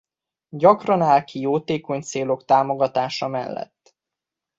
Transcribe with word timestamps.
Gyakran 0.49 1.01
áll 1.01 1.23
ki 1.23 1.39
jótékony 1.39 2.01
célok 2.01 2.45
támogatása 2.45 3.27
mellett. 3.27 3.95